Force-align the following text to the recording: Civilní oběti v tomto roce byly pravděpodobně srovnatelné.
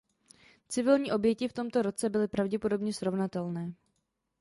Civilní 0.67 1.11
oběti 1.11 1.47
v 1.47 1.53
tomto 1.53 1.81
roce 1.81 2.09
byly 2.09 2.27
pravděpodobně 2.27 2.93
srovnatelné. 2.93 3.73